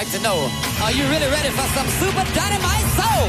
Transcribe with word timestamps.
like 0.00 0.12
to 0.12 0.22
know, 0.22 0.48
are 0.80 0.92
you 0.92 1.04
really 1.12 1.28
ready 1.28 1.50
for 1.50 1.66
some 1.76 1.86
super 2.00 2.24
dynamite 2.32 2.88
soul? 2.96 3.28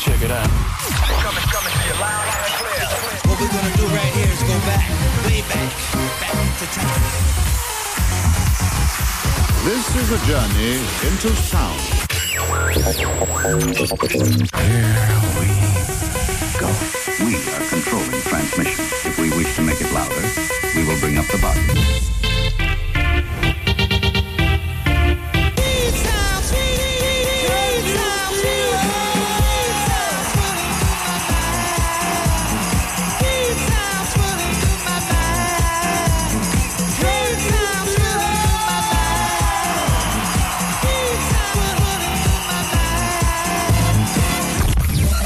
Check 0.00 0.24
it 0.24 0.32
out. 0.32 0.48
Coming, 1.20 1.44
coming 1.52 1.74
to 1.76 1.84
you 1.84 2.00
loud 2.00 2.28
and 2.32 2.54
clear. 2.56 2.88
What 3.28 3.36
we're 3.36 3.52
gonna 3.52 3.76
do 3.76 3.84
right 3.92 4.12
here 4.16 4.32
is 4.32 4.40
go 4.40 4.56
back, 4.64 4.88
way 5.26 5.44
back, 5.52 5.68
back 6.16 6.32
to 6.60 6.66
time. 6.72 7.04
This 9.68 9.84
is 10.00 10.08
a 10.16 10.20
journey 10.24 10.80
into 11.04 11.28
sound. 11.44 11.80
Here 14.64 14.88
we 15.36 15.48
go. 16.56 16.72
We 17.22 17.36
are 17.52 17.64
controlling 17.68 18.22
transmission. 18.22 18.97
We 19.30 19.36
wish 19.36 19.56
to 19.56 19.62
make 19.62 19.78
it 19.78 19.92
louder, 19.92 20.22
we 20.74 20.86
will 20.86 20.98
bring 21.00 21.18
up 21.18 21.26
the 21.26 21.36
volume. 21.36 21.66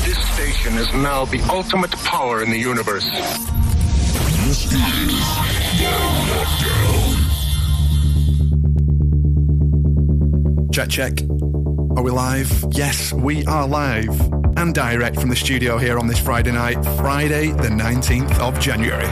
This 0.05 0.19
station 0.35 0.77
is 0.77 0.93
now 0.93 1.25
the 1.27 1.41
ultimate 1.49 1.93
power 2.03 2.43
in 2.43 2.51
the 2.51 2.59
universe. 2.59 3.52
Check, 10.73 10.89
check. 10.89 11.13
Are 11.97 12.03
we 12.03 12.11
live? 12.11 12.65
Yes, 12.71 13.13
we 13.13 13.45
are 13.45 13.69
live 13.69 14.09
and 14.57 14.75
direct 14.75 15.21
from 15.21 15.29
the 15.29 15.37
studio 15.37 15.77
here 15.77 15.99
on 15.99 16.07
this 16.07 16.19
Friday 16.19 16.53
night, 16.53 16.83
Friday, 16.97 17.49
the 17.51 17.69
19th 17.69 18.39
of 18.39 18.59
January. 18.59 19.05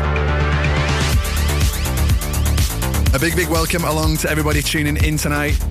A 3.15 3.19
big, 3.19 3.37
big 3.37 3.49
welcome 3.49 3.85
along 3.85 4.17
to 4.19 4.31
everybody 4.31 4.63
tuning 4.63 4.97
in 5.05 5.19
tonight. 5.19 5.63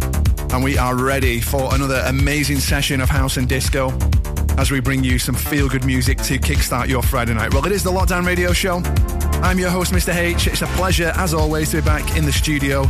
And 0.54 0.64
we 0.64 0.78
are 0.78 0.96
ready 0.96 1.42
for 1.42 1.74
another 1.74 2.04
amazing 2.06 2.60
session 2.60 3.02
of 3.02 3.10
house 3.10 3.38
and 3.38 3.50
disco 3.50 3.90
as 4.60 4.70
we 4.70 4.82
bring 4.82 5.04
you 5.04 5.18
some 5.18 5.34
feel 5.34 5.68
good 5.68 5.86
music 5.86 6.18
to 6.20 6.38
kickstart 6.38 6.88
your 6.88 7.02
Friday 7.02 7.34
night. 7.34 7.54
Well, 7.54 7.66
it 7.66 7.72
is 7.72 7.84
the 7.84 7.92
Lockdown 7.92 8.28
Radio 8.28 8.54
Show. 8.54 8.84
I'm 9.42 9.58
your 9.58 9.70
host, 9.70 9.94
Mr. 9.94 10.14
H. 10.14 10.48
It's 10.48 10.62
a 10.62 10.68
pleasure, 10.68 11.12
as 11.16 11.34
always, 11.34 11.72
to 11.72 11.78
be 11.78 11.82
back 11.82 12.18
in 12.18 12.26
the 12.26 12.32
studio 12.32 12.86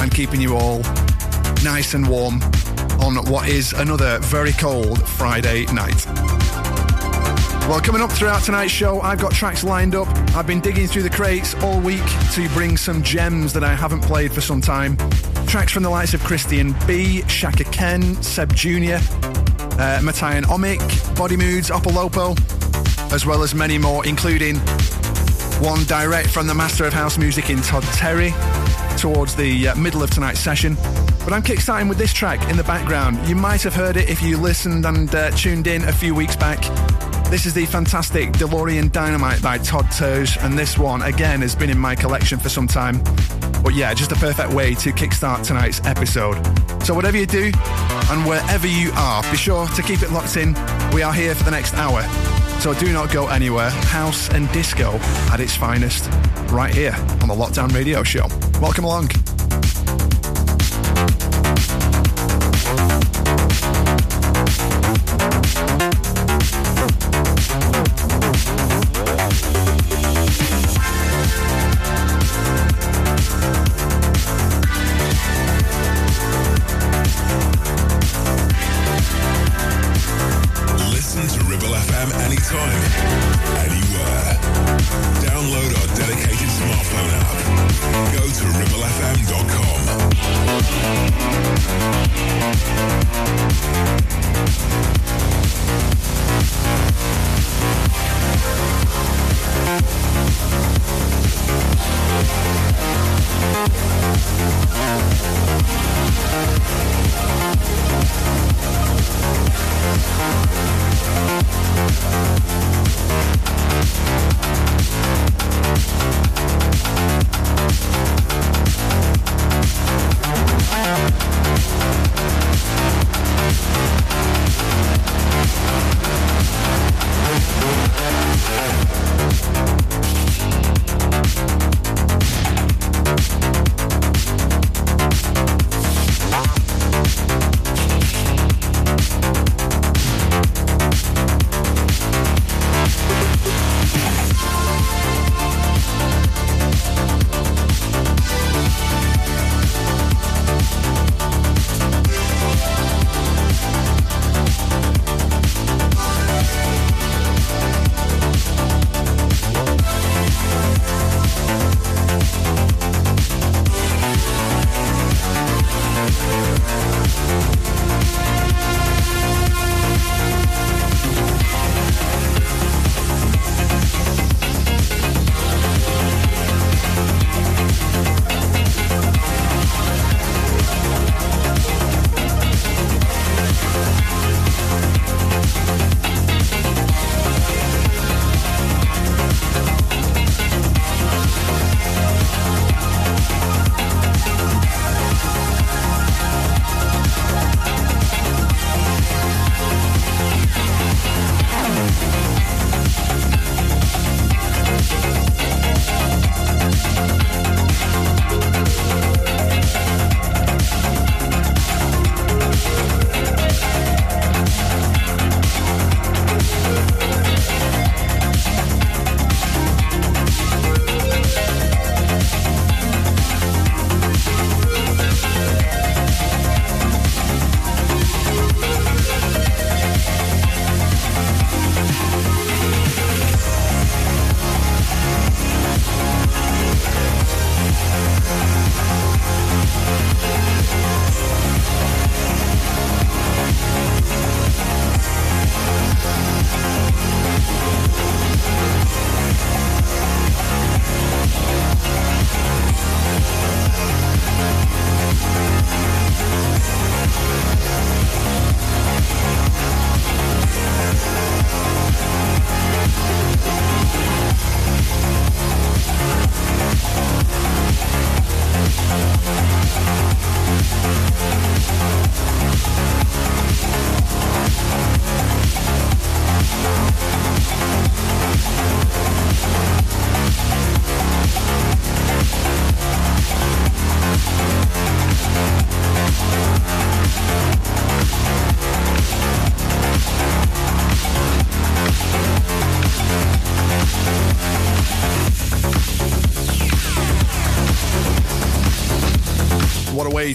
and 0.00 0.12
keeping 0.12 0.40
you 0.40 0.56
all 0.56 0.80
nice 1.62 1.94
and 1.94 2.08
warm 2.08 2.42
on 3.00 3.16
what 3.30 3.48
is 3.48 3.72
another 3.72 4.18
very 4.18 4.52
cold 4.52 5.06
Friday 5.08 5.66
night. 5.66 6.06
Well, 7.68 7.80
coming 7.80 8.02
up 8.02 8.10
throughout 8.10 8.42
tonight's 8.42 8.72
show, 8.72 9.00
I've 9.00 9.20
got 9.20 9.32
tracks 9.32 9.62
lined 9.62 9.94
up. 9.94 10.08
I've 10.34 10.46
been 10.46 10.60
digging 10.60 10.88
through 10.88 11.04
the 11.04 11.10
crates 11.10 11.54
all 11.62 11.80
week 11.80 12.02
to 12.32 12.48
bring 12.48 12.76
some 12.76 13.02
gems 13.02 13.52
that 13.52 13.62
I 13.62 13.74
haven't 13.74 14.00
played 14.00 14.32
for 14.32 14.40
some 14.40 14.60
time. 14.60 14.96
Tracks 15.46 15.72
from 15.72 15.84
the 15.84 15.90
likes 15.90 16.14
of 16.14 16.22
Christian 16.24 16.74
B, 16.86 17.22
Shaka 17.28 17.64
Ken, 17.64 18.20
Seb 18.22 18.54
Jr., 18.54 18.94
uh, 19.78 20.00
Omic, 20.02 21.16
Body 21.16 21.36
Moods, 21.36 21.70
Opolopo, 21.70 22.36
as 23.12 23.24
well 23.24 23.42
as 23.42 23.54
many 23.54 23.78
more, 23.78 24.04
including 24.04 24.60
one 25.60 25.84
direct 25.84 26.30
from 26.30 26.46
the 26.46 26.54
master 26.54 26.86
of 26.86 26.92
house 26.92 27.18
music 27.18 27.50
in 27.50 27.60
Todd 27.60 27.82
Terry 27.94 28.32
towards 28.96 29.36
the 29.36 29.68
uh, 29.68 29.74
middle 29.74 30.02
of 30.02 30.10
tonight's 30.10 30.40
session. 30.40 30.74
But 31.22 31.34
I'm 31.34 31.42
kickstarting 31.42 31.88
with 31.88 31.98
this 31.98 32.14
track 32.14 32.48
in 32.50 32.56
the 32.56 32.64
background. 32.64 33.28
You 33.28 33.36
might 33.36 33.62
have 33.62 33.74
heard 33.74 33.98
it 33.98 34.08
if 34.08 34.22
you 34.22 34.38
listened 34.38 34.86
and 34.86 35.14
uh, 35.14 35.30
tuned 35.32 35.66
in 35.66 35.84
a 35.84 35.92
few 35.92 36.14
weeks 36.14 36.34
back. 36.34 36.62
This 37.30 37.44
is 37.44 37.52
the 37.52 37.66
fantastic 37.66 38.32
DeLorean 38.32 38.90
Dynamite 38.90 39.42
by 39.42 39.58
Todd 39.58 39.84
Terje, 39.86 40.42
and 40.42 40.58
this 40.58 40.78
one, 40.78 41.02
again, 41.02 41.42
has 41.42 41.54
been 41.54 41.70
in 41.70 41.78
my 41.78 41.94
collection 41.94 42.38
for 42.38 42.48
some 42.48 42.66
time. 42.66 43.02
But 43.62 43.74
yeah, 43.74 43.92
just 43.92 44.12
a 44.12 44.16
perfect 44.16 44.52
way 44.52 44.74
to 44.76 44.92
kickstart 44.92 45.46
tonight's 45.46 45.80
episode. 45.84 46.42
So, 46.82 46.94
whatever 46.94 47.18
you 47.18 47.26
do 47.26 47.52
and 48.10 48.26
wherever 48.26 48.66
you 48.66 48.90
are, 48.94 49.22
be 49.30 49.36
sure 49.36 49.68
to 49.68 49.82
keep 49.82 50.02
it 50.02 50.10
locked 50.10 50.36
in. 50.36 50.54
We 50.92 51.02
are 51.02 51.12
here 51.12 51.34
for 51.34 51.44
the 51.44 51.50
next 51.50 51.74
hour. 51.74 52.02
So, 52.60 52.74
do 52.74 52.92
not 52.92 53.10
go 53.10 53.28
anywhere. 53.28 53.70
House 53.70 54.28
and 54.28 54.46
disco 54.52 54.92
at 55.32 55.40
its 55.40 55.56
finest, 55.56 56.10
right 56.52 56.74
here 56.74 56.94
on 57.22 57.28
the 57.28 57.34
Lockdown 57.34 57.74
Radio 57.74 58.02
Show. 58.02 58.26
Welcome 58.60 58.84
along. 58.84 59.08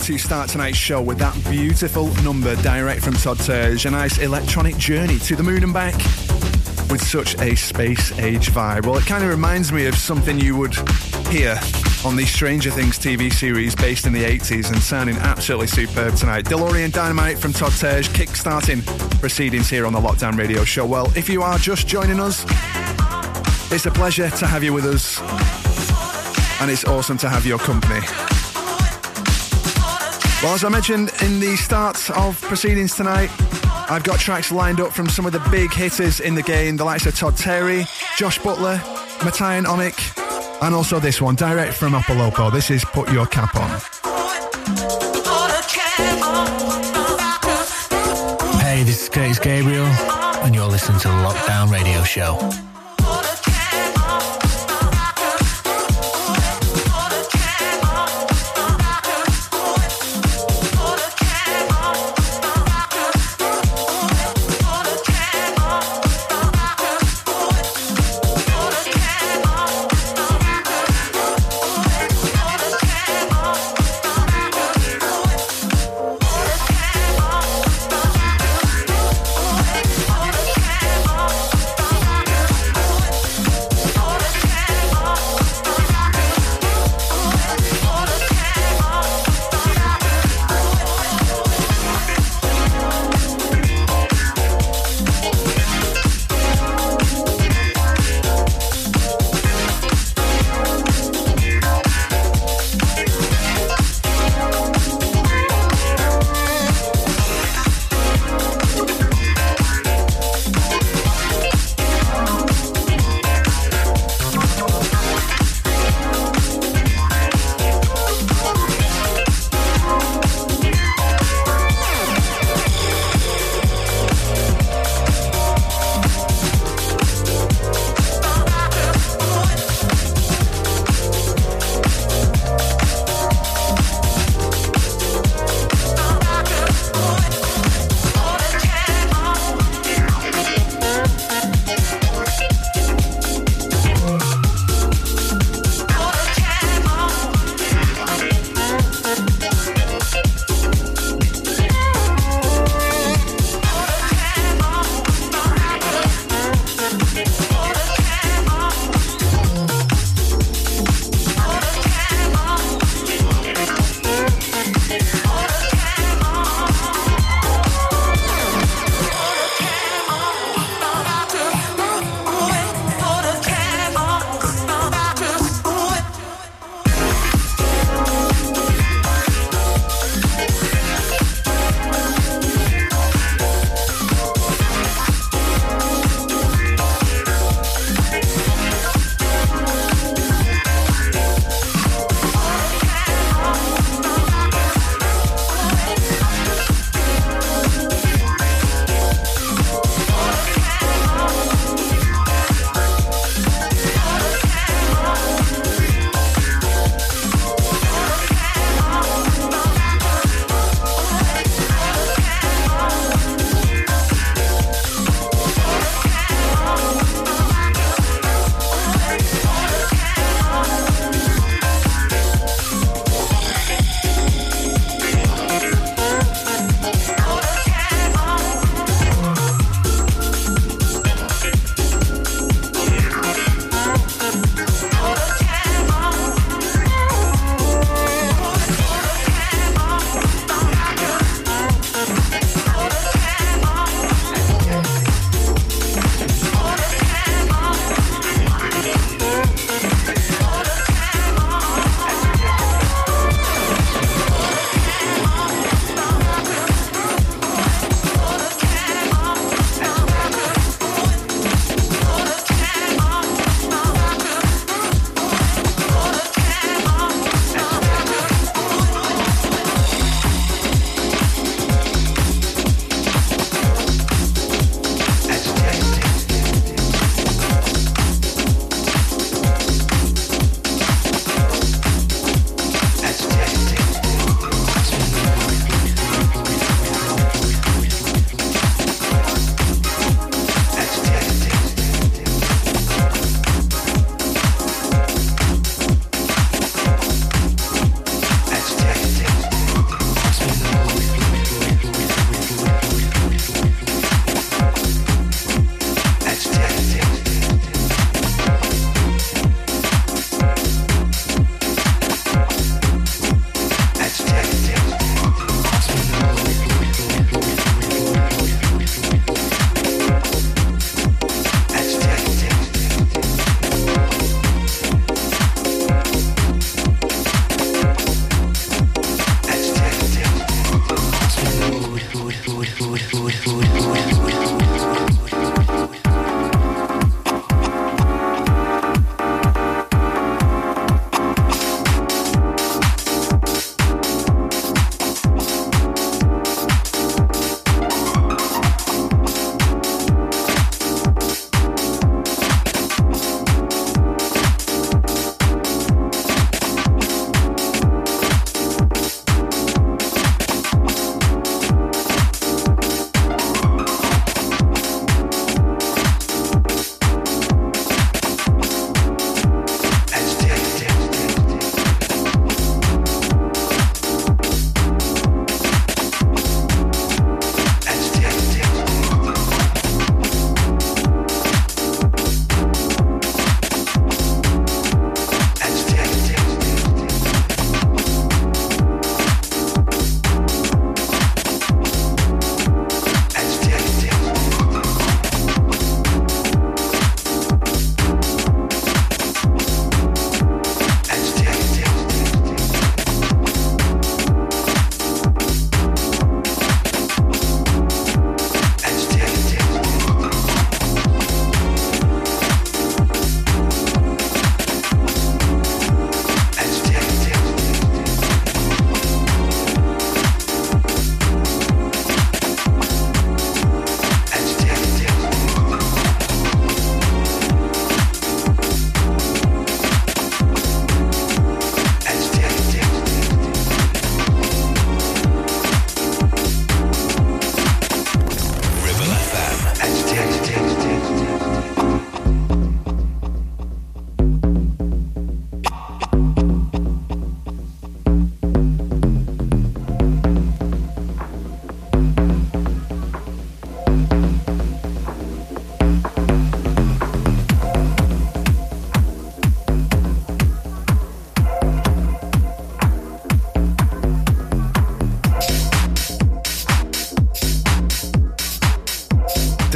To 0.06 0.20
start 0.20 0.48
tonight's 0.48 0.78
show 0.78 1.02
with 1.02 1.18
that 1.18 1.34
beautiful 1.50 2.14
number 2.22 2.56
direct 2.58 3.02
from 3.02 3.16
Todd 3.16 3.38
Terje. 3.38 3.88
A 3.88 3.90
nice 3.90 4.20
electronic 4.20 4.78
journey 4.78 5.18
to 5.18 5.36
the 5.36 5.42
moon 5.42 5.64
and 5.64 5.74
back 5.74 5.96
with 6.92 7.02
such 7.02 7.34
a 7.40 7.56
space 7.56 8.12
age 8.20 8.52
vibe. 8.52 8.86
Well, 8.86 8.98
it 8.98 9.08
kind 9.08 9.24
of 9.24 9.32
reminds 9.32 9.72
me 9.72 9.88
of 9.88 9.96
something 9.96 10.40
you 10.40 10.56
would 10.58 10.76
hear 11.30 11.60
on 12.06 12.16
the 12.16 12.24
Stranger 12.24 12.70
Things 12.70 13.00
TV 13.00 13.34
series 13.34 13.74
based 13.74 14.06
in 14.06 14.14
the 14.14 14.24
80s 14.24 14.72
and 14.72 14.80
sounding 14.80 15.18
absolutely 15.18 15.66
superb 15.66 16.14
tonight. 16.16 16.46
DeLorean 16.46 16.92
Dynamite 16.92 17.40
from 17.40 17.52
Todd 17.52 17.72
Terje, 17.72 18.14
kick-starting 18.14 18.84
proceedings 19.20 19.72
here 19.72 19.88
on 19.88 19.94
the 19.94 20.00
Lockdown 20.00 20.38
Radio 20.38 20.64
Show. 20.64 20.86
Well, 20.86 21.12
if 21.18 21.30
you 21.30 21.42
are 21.42 21.58
just 21.58 21.88
joining 21.88 22.20
us, 22.20 22.46
it's 23.72 23.88
a 23.88 23.92
pleasure 23.92 24.30
to 24.30 24.46
have 24.46 24.64
you 24.64 24.72
with 24.72 24.86
us 24.86 25.20
and 26.62 26.70
it's 26.70 26.86
awesome 26.86 27.18
to 27.18 27.28
have 27.28 27.44
your 27.44 27.58
company. 27.58 28.02
Well, 30.46 30.54
as 30.54 30.64
I 30.64 30.70
mentioned 30.70 31.12
in 31.24 31.40
the 31.40 31.56
start 31.56 32.08
of 32.12 32.40
proceedings 32.40 32.94
tonight, 32.94 33.32
I've 33.90 34.04
got 34.04 34.20
tracks 34.20 34.52
lined 34.52 34.80
up 34.80 34.94
from 34.94 35.10
some 35.10 35.26
of 35.26 35.32
the 35.32 35.40
big 35.50 35.74
hitters 35.74 36.20
in 36.20 36.36
the 36.36 36.44
game, 36.44 36.78
the 36.78 36.86
likes 36.86 37.08
of 37.08 37.16
Todd 37.16 37.36
Terry, 37.36 37.84
Josh 38.16 38.38
Butler, 38.38 38.80
Matthias 39.24 39.66
Onik, 39.66 40.62
and 40.62 40.76
also 40.76 41.00
this 41.00 41.20
one, 41.20 41.34
direct 41.34 41.74
from 41.74 41.94
Opolopo. 41.94 42.52
This 42.54 42.70
is 42.70 42.86
Put 42.86 43.12
Your 43.12 43.26
Cap 43.26 43.56
On. 43.56 43.70
Hey, 48.60 48.84
this 48.84 49.02
is 49.02 49.10
Curtis 49.10 49.40
Gabriel, 49.40 49.88
and 49.88 50.54
you're 50.54 50.68
listening 50.68 51.00
to 51.00 51.08
the 51.08 51.14
Lockdown 51.16 51.72
Radio 51.72 52.04
Show. 52.04 52.75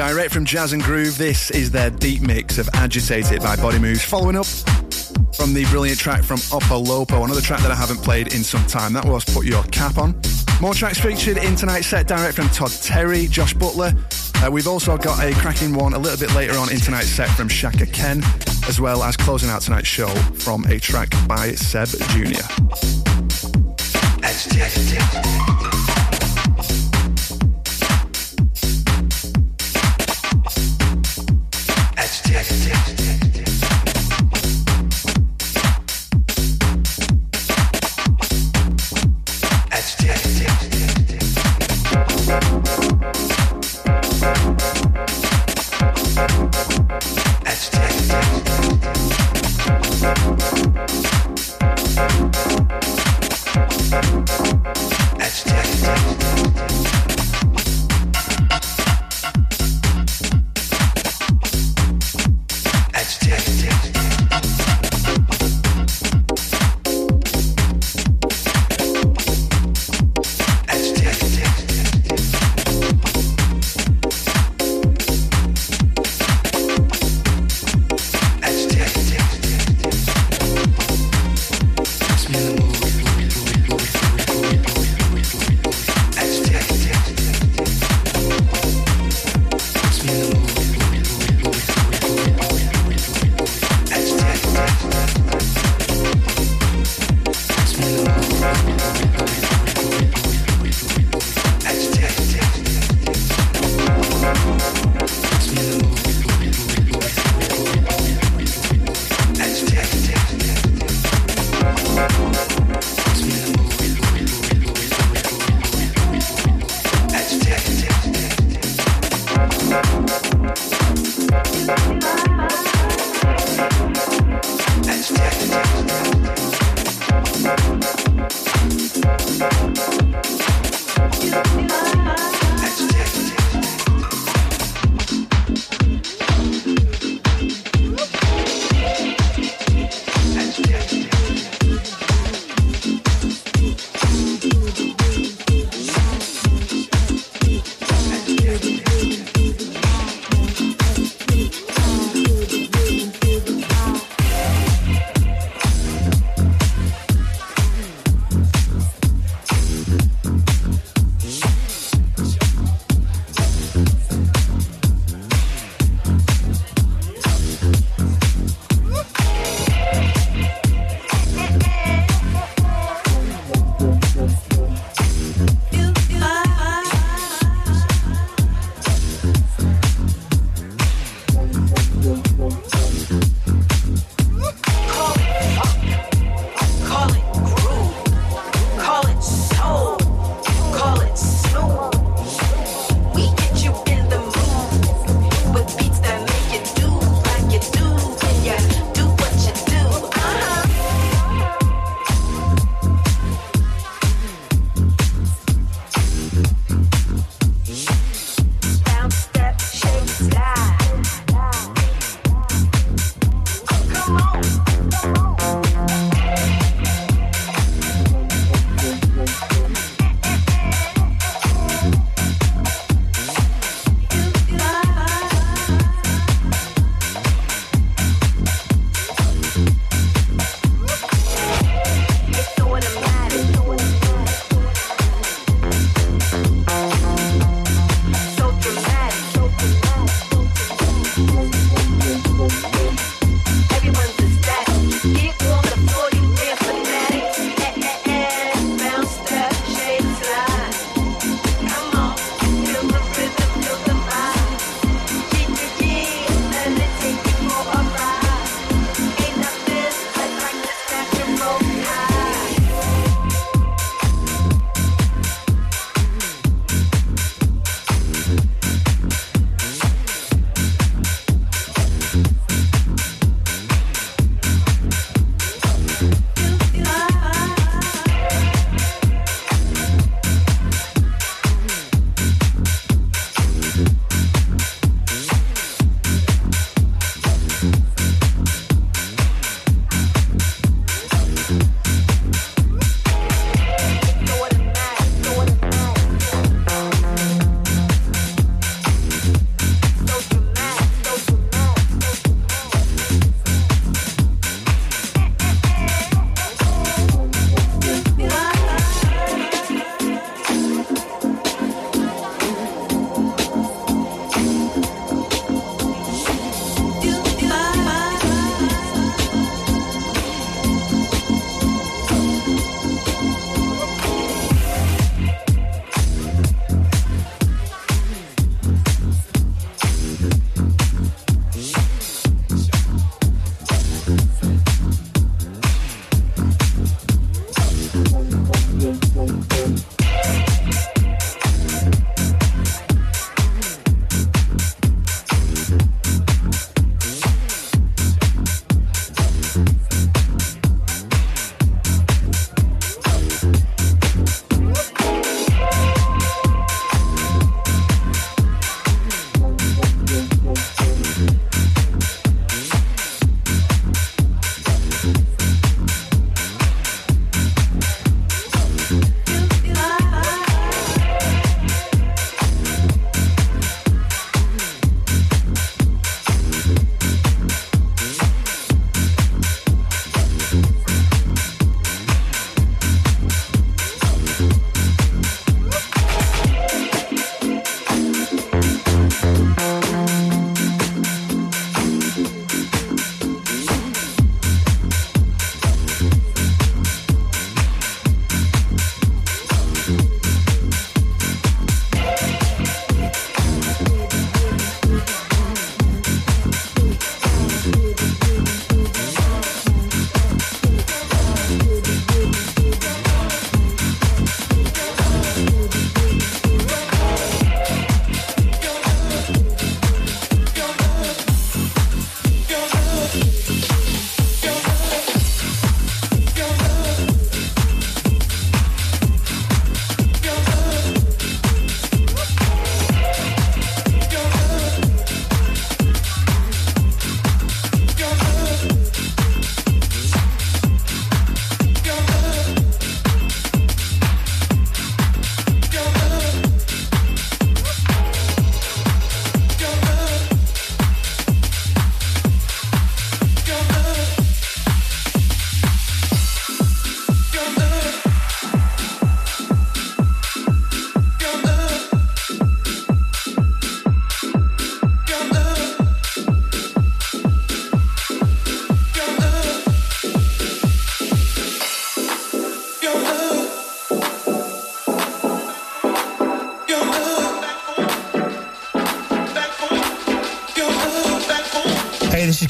Direct 0.09 0.33
from 0.33 0.43
Jazz 0.43 0.73
and 0.73 0.81
Groove, 0.81 1.19
this 1.19 1.51
is 1.51 1.69
their 1.69 1.91
deep 1.91 2.23
mix 2.23 2.57
of 2.57 2.67
Agitated 2.73 3.43
by 3.43 3.55
Body 3.55 3.77
Moves. 3.77 4.03
Following 4.03 4.35
up 4.35 4.47
from 5.35 5.53
the 5.53 5.67
brilliant 5.69 5.99
track 5.99 6.23
from 6.23 6.37
Opolopo, 6.49 7.23
another 7.23 7.41
track 7.41 7.61
that 7.61 7.69
I 7.69 7.75
haven't 7.75 7.97
played 7.97 8.33
in 8.33 8.43
some 8.43 8.65
time. 8.65 8.91
That 8.93 9.05
was 9.05 9.23
Put 9.23 9.45
Your 9.45 9.61
Cap 9.65 9.99
On. 9.99 10.19
More 10.61 10.73
tracks 10.73 10.99
featured 10.99 11.37
in 11.37 11.55
tonight's 11.55 11.85
set, 11.85 12.07
direct 12.07 12.35
from 12.35 12.49
Todd 12.49 12.71
Terry, 12.81 13.27
Josh 13.27 13.53
Butler. 13.53 13.93
Uh, 14.43 14.49
we've 14.51 14.67
also 14.67 14.97
got 14.97 15.23
a 15.23 15.31
cracking 15.35 15.75
one 15.75 15.93
a 15.93 15.99
little 15.99 16.17
bit 16.17 16.35
later 16.35 16.57
on 16.57 16.71
in 16.71 16.79
tonight's 16.79 17.09
set 17.09 17.29
from 17.29 17.47
Shaka 17.47 17.85
Ken, 17.85 18.23
as 18.67 18.81
well 18.81 19.03
as 19.03 19.15
closing 19.15 19.51
out 19.51 19.61
tonight's 19.61 19.87
show 19.87 20.09
from 20.39 20.65
a 20.65 20.79
track 20.79 21.13
by 21.27 21.51
Seb 21.51 21.87
Jr. 21.87 22.41
Agitated. 24.23 25.78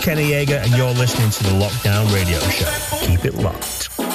Kenny 0.09 0.31
Yeager, 0.31 0.59
and 0.63 0.75
you're 0.75 0.89
listening 0.93 1.29
to 1.29 1.43
the 1.43 1.51
Lockdown 1.51 2.11
Radio 2.11 2.39
Show. 2.49 3.05
Keep 3.05 3.25
it 3.25 3.35
locked. 3.35 4.08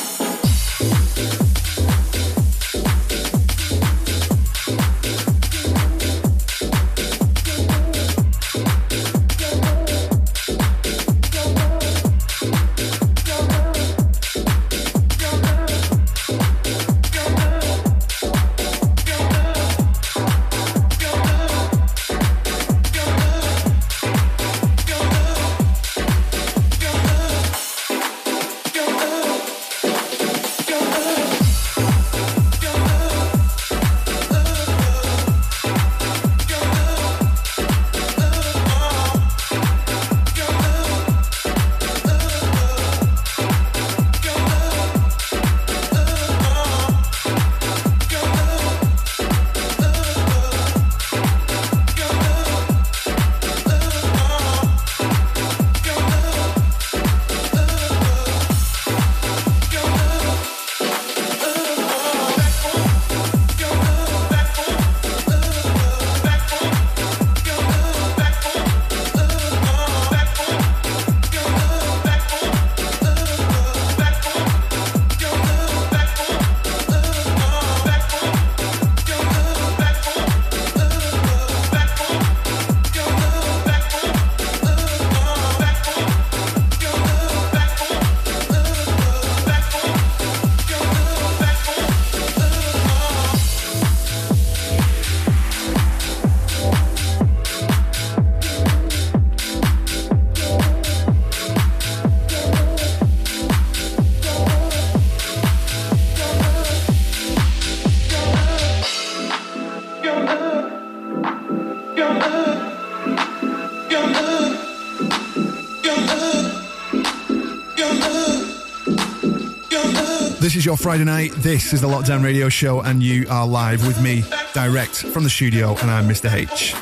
This 120.45 120.57
is 120.57 120.67
your 120.67 120.77
Friday 120.77 121.05
night. 121.05 121.33
This 121.37 121.73
is 121.73 121.81
the 121.81 121.89
Lockdown 121.89 122.23
Radio 122.23 122.51
Show, 122.51 122.83
and 122.83 123.03
you 123.03 123.25
are 123.31 123.47
live 123.47 123.87
with 123.87 123.99
me, 124.03 124.25
direct 124.53 124.97
from 124.97 125.25
the 125.25 125.31
studio, 125.31 125.75
and 125.81 125.91
I'm 125.91 126.07
Mr. 126.07 126.31
H. 126.31 126.75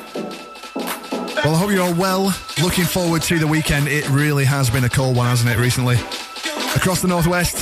Well, 1.44 1.54
I 1.54 1.58
hope 1.58 1.70
you're 1.70 1.84
all 1.84 1.94
well. 1.94 2.34
Looking 2.60 2.84
forward 2.84 3.22
to 3.22 3.38
the 3.38 3.46
weekend. 3.46 3.86
It 3.86 4.10
really 4.10 4.44
has 4.46 4.68
been 4.68 4.82
a 4.82 4.88
cold 4.88 5.16
one, 5.16 5.28
hasn't 5.28 5.48
it, 5.48 5.60
recently? 5.60 5.94
Across 6.74 7.02
the 7.02 7.06
northwest. 7.06 7.54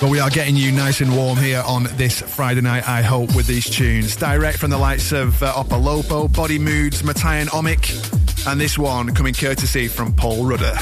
But 0.00 0.10
we 0.10 0.18
are 0.18 0.28
getting 0.28 0.56
you 0.56 0.72
nice 0.72 1.00
and 1.00 1.14
warm 1.16 1.38
here 1.38 1.62
on 1.64 1.84
this 1.92 2.20
Friday 2.20 2.62
night, 2.62 2.88
I 2.88 3.00
hope, 3.00 3.36
with 3.36 3.46
these 3.46 3.70
tunes. 3.70 4.16
Direct 4.16 4.58
from 4.58 4.70
the 4.70 4.78
likes 4.78 5.12
of 5.12 5.40
uh, 5.40 5.52
Opolopo, 5.52 6.34
Body 6.34 6.58
Moods, 6.58 7.04
Matai 7.04 7.36
and 7.36 7.48
Omic, 7.50 8.44
and 8.48 8.60
this 8.60 8.76
one 8.76 9.14
coming 9.14 9.34
courtesy 9.34 9.86
from 9.86 10.12
Paul 10.12 10.46
Rudder. 10.46 10.74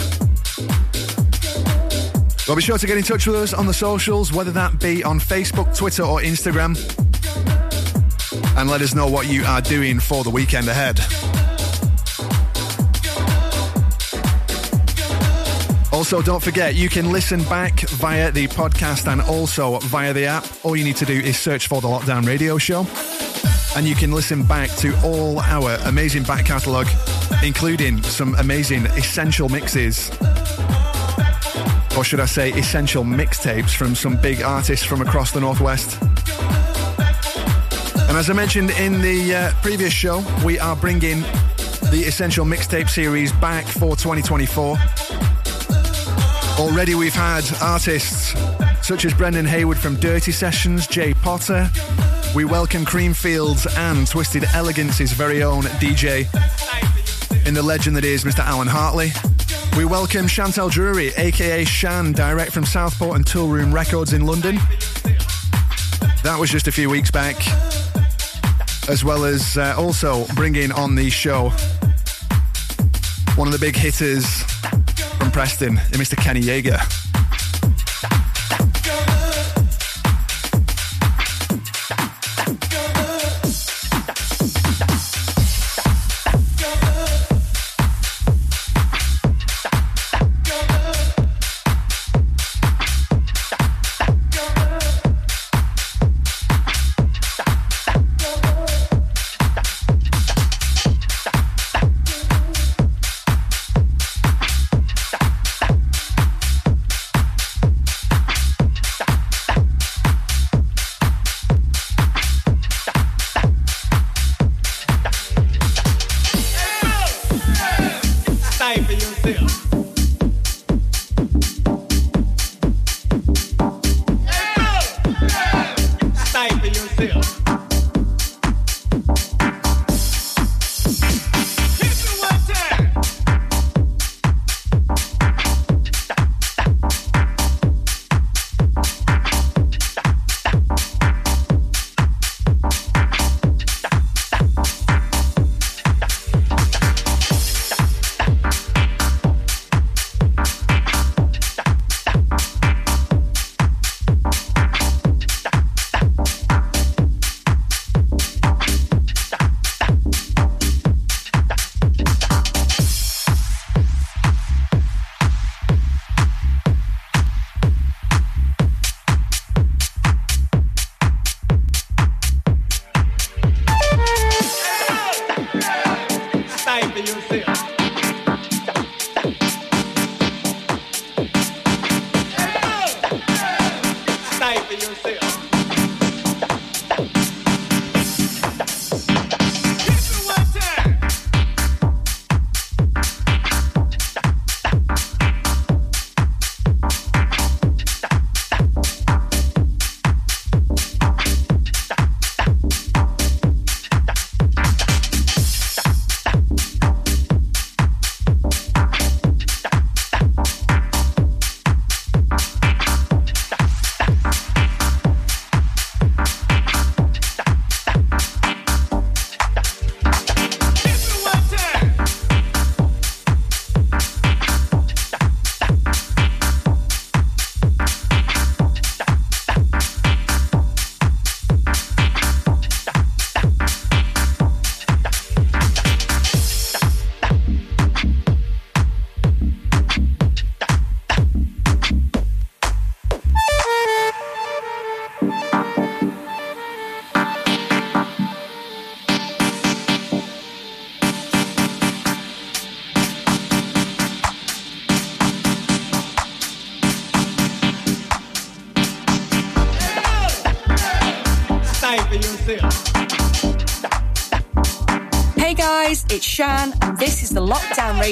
Well, 2.48 2.56
be 2.56 2.62
sure 2.62 2.76
to 2.76 2.86
get 2.88 2.96
in 2.96 3.04
touch 3.04 3.28
with 3.28 3.36
us 3.36 3.54
on 3.54 3.66
the 3.66 3.72
socials, 3.72 4.32
whether 4.32 4.50
that 4.50 4.80
be 4.80 5.04
on 5.04 5.20
Facebook, 5.20 5.76
Twitter, 5.76 6.02
or 6.02 6.18
Instagram, 6.20 6.76
and 8.58 8.68
let 8.68 8.82
us 8.82 8.96
know 8.96 9.06
what 9.06 9.28
you 9.28 9.44
are 9.44 9.60
doing 9.60 10.00
for 10.00 10.24
the 10.24 10.30
weekend 10.30 10.66
ahead. 10.66 10.98
Also, 15.92 16.20
don't 16.20 16.42
forget, 16.42 16.74
you 16.74 16.88
can 16.88 17.12
listen 17.12 17.44
back 17.44 17.78
via 17.80 18.32
the 18.32 18.48
podcast 18.48 19.06
and 19.06 19.22
also 19.22 19.78
via 19.78 20.12
the 20.12 20.24
app. 20.24 20.44
All 20.64 20.74
you 20.74 20.82
need 20.82 20.96
to 20.96 21.04
do 21.04 21.14
is 21.14 21.38
search 21.38 21.68
for 21.68 21.80
the 21.80 21.86
Lockdown 21.86 22.26
Radio 22.26 22.58
Show, 22.58 22.84
and 23.76 23.86
you 23.86 23.94
can 23.94 24.10
listen 24.10 24.42
back 24.42 24.68
to 24.78 25.00
all 25.04 25.38
our 25.38 25.74
amazing 25.84 26.24
back 26.24 26.44
catalogue, 26.44 26.88
including 27.44 28.02
some 28.02 28.34
amazing 28.34 28.86
essential 28.86 29.48
mixes 29.48 30.10
or 31.96 32.04
should 32.04 32.20
I 32.20 32.26
say, 32.26 32.50
essential 32.52 33.04
mixtapes 33.04 33.74
from 33.74 33.94
some 33.94 34.16
big 34.16 34.42
artists 34.42 34.84
from 34.84 35.02
across 35.02 35.30
the 35.32 35.40
Northwest. 35.40 36.00
And 38.08 38.16
as 38.16 38.30
I 38.30 38.32
mentioned 38.32 38.70
in 38.72 39.00
the 39.00 39.34
uh, 39.34 39.52
previous 39.62 39.92
show, 39.92 40.24
we 40.44 40.58
are 40.58 40.76
bringing 40.76 41.20
the 41.90 42.04
Essential 42.06 42.46
Mixtape 42.46 42.88
series 42.88 43.32
back 43.32 43.66
for 43.66 43.96
2024. 43.96 44.78
Already 46.58 46.94
we've 46.94 47.14
had 47.14 47.44
artists 47.60 48.34
such 48.82 49.04
as 49.04 49.14
Brendan 49.14 49.46
Haywood 49.46 49.78
from 49.78 49.96
Dirty 49.96 50.32
Sessions, 50.32 50.86
Jay 50.86 51.14
Potter. 51.14 51.70
We 52.34 52.44
welcome 52.44 52.84
Creamfields 52.84 53.66
and 53.78 54.06
Twisted 54.06 54.44
Elegance's 54.54 55.12
very 55.12 55.42
own 55.42 55.62
DJ 55.62 56.26
in 57.46 57.54
the 57.54 57.62
legend 57.62 57.96
that 57.96 58.04
is 58.04 58.24
Mr. 58.24 58.40
Alan 58.40 58.68
Hartley. 58.68 59.10
We 59.76 59.86
welcome 59.86 60.26
Chantel 60.26 60.70
Drury, 60.70 61.12
aka 61.16 61.64
Shan, 61.64 62.12
direct 62.12 62.52
from 62.52 62.66
Southport 62.66 63.16
and 63.16 63.24
Toolroom 63.24 63.72
Records 63.72 64.12
in 64.12 64.26
London. 64.26 64.56
That 66.22 66.36
was 66.38 66.50
just 66.50 66.68
a 66.68 66.72
few 66.72 66.90
weeks 66.90 67.10
back. 67.10 67.36
As 68.88 69.02
well 69.02 69.24
as 69.24 69.56
uh, 69.56 69.74
also 69.78 70.26
bringing 70.34 70.72
on 70.72 70.94
the 70.94 71.08
show 71.08 71.50
one 73.36 73.48
of 73.48 73.52
the 73.52 73.58
big 73.58 73.74
hitters 73.74 74.42
from 75.18 75.30
Preston, 75.30 75.76
Mr. 75.92 76.16
Kenny 76.16 76.42
Yeager. 76.42 77.11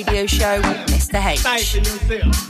Radio 0.07 0.25
Show 0.25 0.57
with 0.63 0.87
Mr. 0.87 1.23
H. 1.23 2.50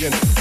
makes 0.00 0.37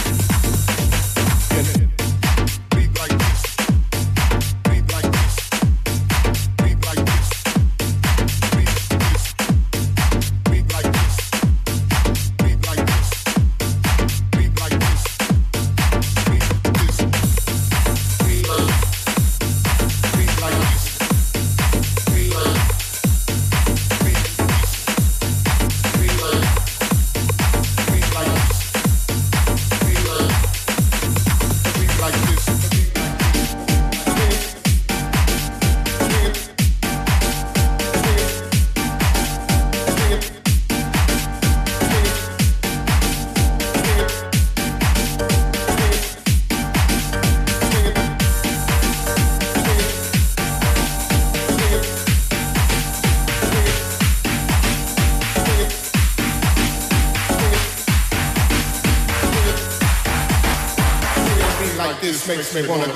me 62.63 62.67
want 62.67 62.86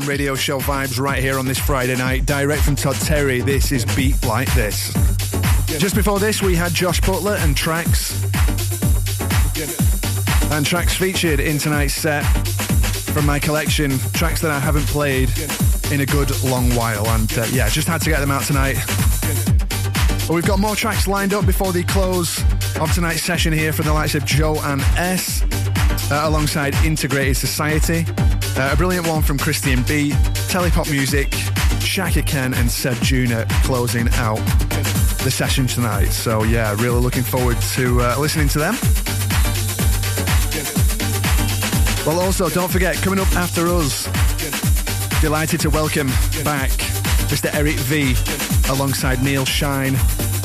radio 0.00 0.34
show 0.34 0.58
vibes 0.58 0.98
right 0.98 1.22
here 1.22 1.38
on 1.38 1.46
this 1.46 1.58
Friday 1.58 1.96
night. 1.96 2.24
Direct 2.24 2.62
from 2.62 2.74
Todd 2.74 2.96
Terry, 2.96 3.40
this 3.40 3.70
is 3.72 3.84
Beat 3.94 4.24
Like 4.26 4.52
This. 4.54 4.92
Just 5.78 5.94
before 5.94 6.18
this, 6.18 6.42
we 6.42 6.54
had 6.54 6.72
Josh 6.72 7.00
Butler 7.02 7.36
and 7.40 7.56
Tracks. 7.56 8.22
And 10.50 10.64
tracks 10.64 10.94
featured 10.94 11.40
in 11.40 11.58
tonight's 11.58 11.94
set 11.94 12.22
from 13.12 13.26
my 13.26 13.38
collection. 13.38 13.98
Tracks 14.12 14.40
that 14.40 14.50
I 14.50 14.58
haven't 14.58 14.86
played 14.86 15.30
in 15.90 16.00
a 16.00 16.06
good 16.06 16.30
long 16.42 16.74
while. 16.74 17.06
And 17.08 17.30
uh, 17.38 17.46
yeah, 17.50 17.68
just 17.68 17.86
had 17.86 18.00
to 18.02 18.10
get 18.10 18.20
them 18.20 18.30
out 18.30 18.44
tonight. 18.44 18.76
But 20.26 20.34
we've 20.34 20.46
got 20.46 20.58
more 20.58 20.74
tracks 20.74 21.06
lined 21.06 21.34
up 21.34 21.44
before 21.44 21.72
the 21.72 21.84
close 21.84 22.42
of 22.80 22.92
tonight's 22.94 23.22
session 23.22 23.52
here 23.52 23.72
from 23.72 23.86
the 23.86 23.92
likes 23.92 24.14
of 24.14 24.28
Johan 24.30 24.80
S, 24.96 25.42
uh, 26.10 26.22
alongside 26.24 26.74
Integrated 26.84 27.36
Society. 27.36 28.06
Uh, 28.54 28.70
a 28.72 28.76
brilliant 28.76 29.06
one 29.08 29.22
from 29.22 29.38
Christian 29.38 29.82
B. 29.84 30.12
Telepop 30.48 30.90
Music, 30.90 31.32
Shaka 31.80 32.22
Ken 32.22 32.52
and 32.52 32.70
Seb 32.70 32.96
Jr. 32.96 33.42
closing 33.64 34.08
out 34.12 34.36
the 35.24 35.30
session 35.30 35.66
tonight. 35.66 36.08
So 36.08 36.42
yeah, 36.42 36.74
really 36.78 37.00
looking 37.00 37.22
forward 37.22 37.56
to 37.74 38.00
uh, 38.00 38.16
listening 38.18 38.48
to 38.48 38.58
them. 38.58 38.74
Well, 42.06 42.20
also 42.20 42.50
don't 42.50 42.70
forget 42.70 42.96
coming 42.96 43.20
up 43.20 43.32
after 43.32 43.68
us. 43.68 44.04
Delighted 45.22 45.60
to 45.60 45.70
welcome 45.70 46.08
back 46.44 46.70
Mr. 47.30 47.52
Eric 47.54 47.76
V 47.76 48.14
alongside 48.70 49.22
Neil 49.22 49.46
Shine 49.46 49.96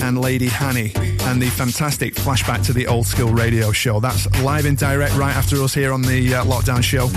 and 0.02 0.22
Lady 0.22 0.48
Hanny 0.48 0.94
and 1.24 1.42
the 1.42 1.50
fantastic 1.50 2.16
flashback 2.16 2.66
to 2.68 2.74
the 2.74 2.88
old 2.88 3.06
school 3.06 3.34
radio 3.34 3.74
show. 3.74 4.00
That's 4.00 4.28
live 4.42 4.66
and 4.66 4.78
direct 4.78 5.16
right 5.18 5.36
after 5.36 5.62
us 5.62 5.74
here 5.74 5.92
on 5.92 6.04
the 6.04 6.36
uh, 6.36 6.46
lockdown 6.46 6.82
show. 6.82 7.10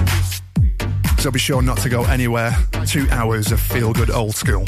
So 1.21 1.31
be 1.31 1.39
sure 1.39 1.61
not 1.61 1.77
to 1.81 1.91
go 1.91 2.05
anywhere. 2.05 2.57
Two 2.87 3.07
hours 3.11 3.53
of 3.53 3.61
feel 3.61 3.93
good 3.93 4.11
old 4.11 4.35
school. 4.35 4.65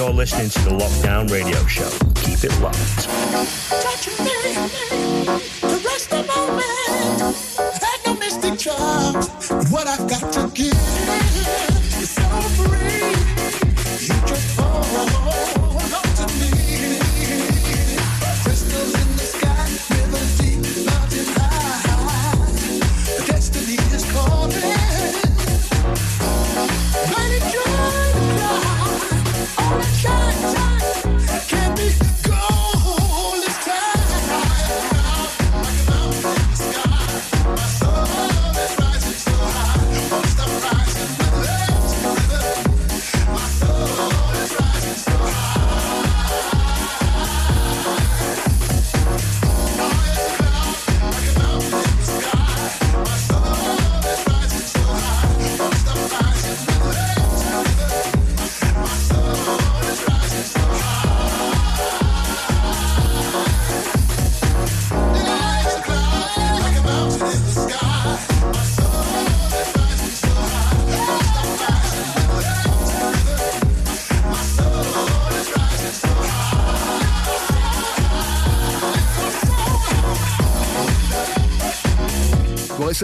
You're 0.00 0.08
listening 0.08 0.48
to 0.48 0.60
the 0.60 0.70
Lockdown 0.70 1.30
Radio 1.30 1.62
Show. 1.66 1.90
Keep 2.14 2.44
it 2.44 2.60
locked. 2.62 3.09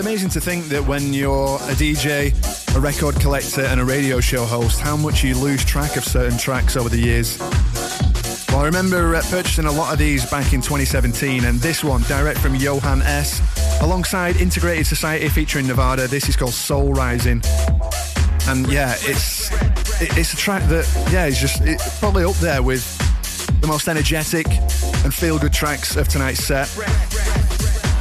Amazing 0.06 0.28
to 0.30 0.40
think 0.40 0.66
that 0.66 0.86
when 0.86 1.12
you're 1.12 1.56
a 1.56 1.74
DJ, 1.74 2.32
a 2.76 2.80
record 2.80 3.16
collector, 3.16 3.62
and 3.62 3.80
a 3.80 3.84
radio 3.84 4.20
show 4.20 4.44
host, 4.44 4.78
how 4.78 4.96
much 4.96 5.24
you 5.24 5.36
lose 5.36 5.64
track 5.64 5.96
of 5.96 6.04
certain 6.04 6.38
tracks 6.38 6.76
over 6.76 6.88
the 6.88 6.96
years. 6.96 7.36
Well, 8.48 8.60
I 8.60 8.66
remember 8.66 9.16
uh, 9.16 9.22
purchasing 9.30 9.64
a 9.64 9.72
lot 9.72 9.92
of 9.92 9.98
these 9.98 10.24
back 10.30 10.52
in 10.52 10.60
2017, 10.60 11.44
and 11.44 11.58
this 11.58 11.82
one, 11.82 12.02
direct 12.02 12.38
from 12.38 12.54
Johan 12.54 13.02
S., 13.02 13.42
alongside 13.82 14.36
Integrated 14.36 14.86
Society 14.86 15.28
featuring 15.28 15.66
Nevada. 15.66 16.06
This 16.06 16.28
is 16.28 16.36
called 16.36 16.54
Soul 16.54 16.92
Rising. 16.92 17.42
And 18.46 18.70
yeah, 18.70 18.94
it's 19.00 19.50
it's 20.16 20.32
a 20.34 20.36
track 20.36 20.62
that, 20.68 20.86
yeah, 21.10 21.26
is 21.26 21.40
just 21.40 21.62
it, 21.62 21.80
probably 21.98 22.22
up 22.22 22.36
there 22.36 22.62
with 22.62 22.86
the 23.60 23.66
most 23.66 23.88
energetic 23.88 24.46
and 25.02 25.12
feel 25.12 25.36
good 25.36 25.52
tracks 25.52 25.96
of 25.96 26.06
tonight's 26.06 26.44
set. 26.44 26.72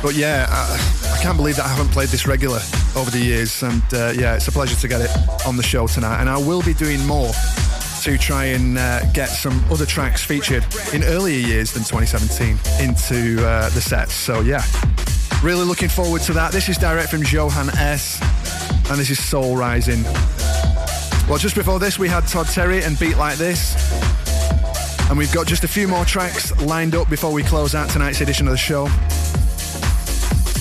But 0.04 0.14
yeah, 0.14 0.46
I, 0.52 1.05
can't 1.26 1.38
believe 1.38 1.56
that 1.56 1.66
I 1.66 1.70
haven't 1.70 1.92
played 1.92 2.10
this 2.10 2.28
regular 2.28 2.60
over 2.96 3.10
the 3.10 3.18
years. 3.18 3.64
And 3.64 3.82
uh, 3.92 4.14
yeah, 4.16 4.36
it's 4.36 4.48
a 4.48 4.52
pleasure 4.52 4.76
to 4.76 4.88
get 4.88 5.02
it 5.02 5.10
on 5.48 5.58
the 5.58 5.64
show 5.64 5.88
tonight. 5.88 6.22
And 6.22 6.30
I 6.30 6.38
will 6.38 6.62
be 6.62 6.76
doing 6.76 7.04
more 7.08 7.32
to 8.04 8.16
try 8.20 8.46
and 8.46 8.78
uh, 8.78 9.12
get 9.12 9.30
some 9.30 9.60
other 9.72 9.88
tracks 9.88 10.24
featured 10.24 10.64
in 10.94 11.04
earlier 11.04 11.40
years 11.40 11.74
than 11.74 11.82
2017 11.82 12.60
into 12.88 13.44
uh, 13.44 13.70
the 13.70 13.82
sets. 13.82 14.14
So 14.14 14.42
yeah, 14.42 14.62
really 15.42 15.66
looking 15.66 15.90
forward 15.90 16.22
to 16.24 16.34
that. 16.34 16.52
This 16.52 16.70
is 16.70 16.78
direct 16.78 17.10
from 17.10 17.24
Johan 17.24 17.70
S. 17.72 18.22
And 18.92 19.00
this 19.00 19.10
is 19.10 19.18
Soul 19.18 19.58
Rising. 19.58 20.04
Well, 21.28 21.40
just 21.40 21.56
before 21.56 21.80
this, 21.80 21.98
we 21.98 22.08
had 22.08 22.28
Todd 22.28 22.46
Terry 22.46 22.84
and 22.84 23.00
Beat 23.00 23.18
Like 23.18 23.38
This. 23.38 23.74
And 25.10 25.18
we've 25.18 25.34
got 25.34 25.48
just 25.48 25.64
a 25.64 25.68
few 25.68 25.88
more 25.88 26.06
tracks 26.06 26.56
lined 26.62 26.94
up 26.94 27.10
before 27.10 27.34
we 27.34 27.42
close 27.42 27.74
out 27.74 27.90
tonight's 27.90 28.22
edition 28.22 28.48
of 28.48 28.52
the 28.52 28.58
show. 28.58 28.88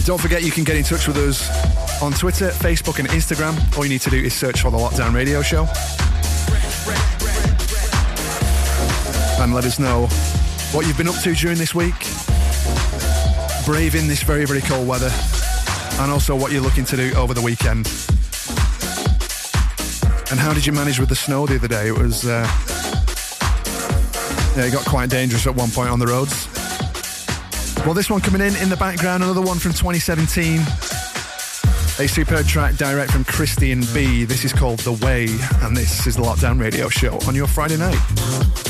Don't 0.05 0.21
forget 0.21 0.43
you 0.43 0.51
can 0.51 0.65
get 0.65 0.77
in 0.77 0.85
touch 0.85 1.09
with 1.09 1.17
us 1.17 1.49
on 2.03 2.13
Twitter, 2.13 2.51
Facebook, 2.51 2.99
and 2.99 3.09
Instagram. 3.09 3.57
All 3.75 3.85
you 3.85 3.89
need 3.89 4.03
to 4.03 4.11
do 4.11 4.19
is 4.19 4.35
search 4.35 4.61
for 4.61 4.71
the 4.71 4.77
Lockdown 4.77 5.15
Radio 5.15 5.41
Show. 5.41 5.63
And 9.43 9.55
let 9.55 9.65
us 9.65 9.79
know 9.79 10.07
what 10.73 10.87
you've 10.87 10.99
been 10.99 11.09
up 11.09 11.15
to 11.23 11.35
during 11.35 11.57
this 11.57 11.75
week, 11.75 11.99
braving 13.65 14.07
this 14.07 14.23
very, 14.23 14.45
very 14.45 14.61
cold 14.61 14.87
weather, 14.87 15.11
and 16.01 16.13
also 16.13 16.37
what 16.37 16.53
you're 16.53 16.61
looking 16.61 16.85
to 16.85 16.97
do 16.97 17.15
over 17.15 17.33
the 17.33 17.41
weekend. 17.41 17.87
And 20.31 20.39
how 20.39 20.53
did 20.53 20.67
you 20.67 20.75
manage 20.75 21.01
with 21.01 21.09
the 21.09 21.17
snow 21.17 21.47
the 21.47 21.55
other 21.55 21.69
day? 21.69 21.89
It 21.89 21.97
was, 21.97 22.27
uh, 22.27 22.47
yeah, 24.55 24.67
it 24.67 24.73
got 24.73 24.85
quite 24.85 25.09
dangerous 25.09 25.47
at 25.47 25.55
one 25.55 25.71
point 25.71 25.89
on 25.89 25.99
the 25.99 26.07
roads. 26.07 26.54
Well, 27.85 27.93
this 27.93 28.09
one 28.09 28.23
coming 28.23 28.41
in 28.41 28.57
in 28.57 28.71
the 28.71 28.79
background, 28.79 29.23
another 29.23 29.43
one 29.43 29.59
from 29.59 29.73
2017. 29.73 30.59
A 32.03 32.09
superb 32.09 32.47
track 32.47 32.77
direct 32.77 33.13
from 33.13 33.25
Christian 33.25 33.83
B. 33.93 34.25
This 34.25 34.43
is 34.43 34.55
called 34.55 34.79
The 34.81 34.93
Way, 35.05 35.29
and 35.61 35.77
this 35.77 36.07
is 36.07 36.17
the 36.17 36.23
Lockdown 36.23 36.59
Radio 36.59 36.89
Show 36.89 37.19
on 37.29 37.35
your 37.35 37.47
Friday 37.47 37.77
night. 37.77 38.64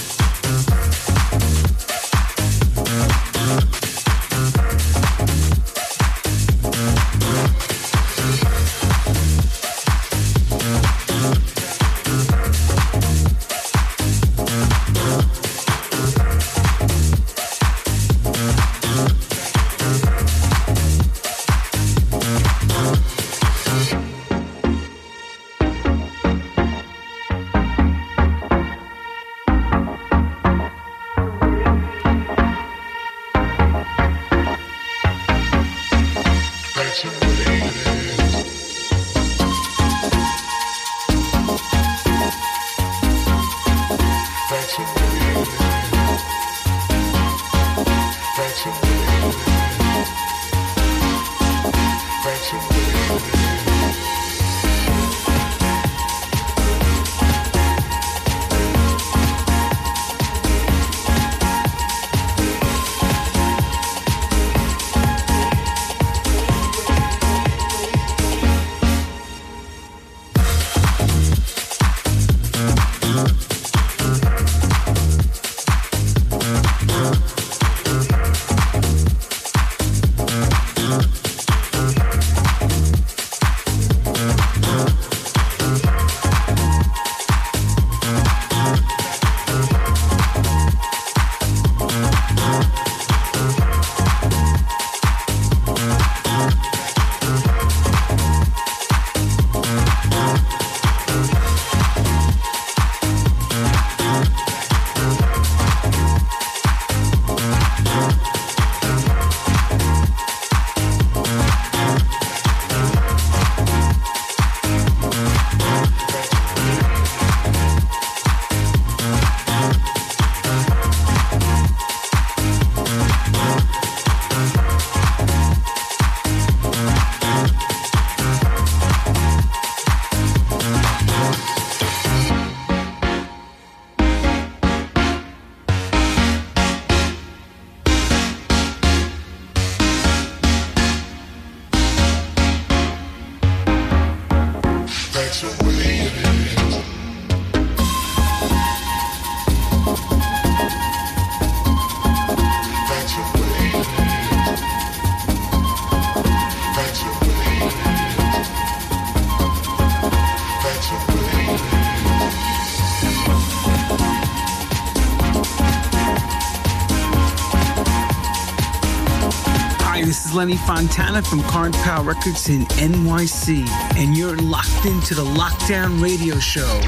Lenny 170.35 170.57
Fontana 170.57 171.23
from 171.23 171.43
Current 171.45 171.77
Power 171.77 172.03
Records 172.03 172.49
in 172.49 172.63
NYC, 172.67 173.69
and 173.97 174.17
you're 174.17 174.37
locked 174.37 174.85
into 174.85 175.15
the 175.15 175.23
Lockdown 175.23 176.03
Radio 176.03 176.39
Show. 176.41 176.81